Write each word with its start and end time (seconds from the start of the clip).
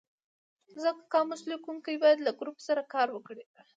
ځکه 0.83 1.01
قاموس 1.13 1.41
لیکونکی 1.51 1.95
باید 2.03 2.19
له 2.21 2.31
ګروپ 2.39 2.57
سره 2.67 2.81
کار 2.93 3.07
وکړي. 3.11 3.43